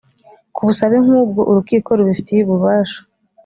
[0.55, 2.99] ku busabe nk ubwo urukiko rubifitiye ububasha